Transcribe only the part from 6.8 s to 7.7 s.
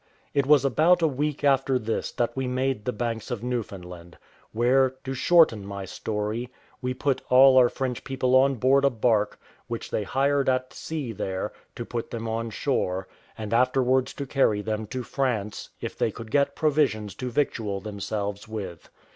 we put all our